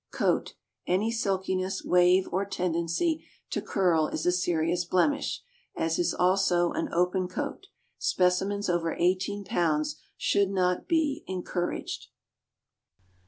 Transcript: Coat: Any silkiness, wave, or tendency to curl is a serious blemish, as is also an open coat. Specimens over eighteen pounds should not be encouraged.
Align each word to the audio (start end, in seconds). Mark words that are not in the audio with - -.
Coat: 0.11 0.55
Any 0.87 1.11
silkiness, 1.11 1.83
wave, 1.85 2.27
or 2.31 2.43
tendency 2.43 3.23
to 3.51 3.61
curl 3.61 4.07
is 4.07 4.25
a 4.25 4.31
serious 4.31 4.83
blemish, 4.83 5.43
as 5.77 5.99
is 5.99 6.11
also 6.15 6.71
an 6.71 6.89
open 6.91 7.27
coat. 7.27 7.67
Specimens 7.99 8.67
over 8.67 8.95
eighteen 8.97 9.43
pounds 9.45 9.97
should 10.17 10.49
not 10.49 10.87
be 10.87 11.23
encouraged. 11.27 12.07